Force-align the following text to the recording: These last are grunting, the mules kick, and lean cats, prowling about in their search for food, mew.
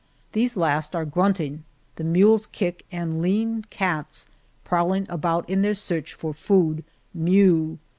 These 0.31 0.57
last 0.57 0.95
are 0.95 1.05
grunting, 1.05 1.63
the 1.95 2.03
mules 2.03 2.47
kick, 2.47 2.87
and 2.91 3.21
lean 3.21 3.65
cats, 3.69 4.29
prowling 4.63 5.05
about 5.09 5.47
in 5.47 5.61
their 5.61 5.75
search 5.75 6.15
for 6.15 6.33
food, 6.33 6.83
mew. 7.13 7.77